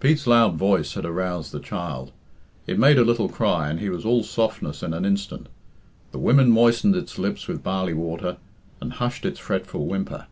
Pete's 0.00 0.26
loud 0.26 0.56
voice 0.56 0.94
had 0.94 1.04
aroused 1.06 1.52
the 1.52 1.60
child. 1.60 2.10
It 2.66 2.80
made 2.80 2.98
a 2.98 3.04
little 3.04 3.28
cry, 3.28 3.68
and 3.70 3.78
he 3.78 3.90
was 3.90 4.04
all 4.04 4.24
softness 4.24 4.82
in 4.82 4.92
an 4.92 5.04
instant. 5.04 5.48
The 6.10 6.18
women 6.18 6.50
moistened 6.50 6.96
its 6.96 7.16
lips 7.16 7.46
with 7.46 7.62
barley 7.62 7.94
water, 7.94 8.38
and 8.80 8.94
hushed 8.94 9.24
its 9.24 9.38
fretful 9.38 9.86
whimper. 9.86 10.26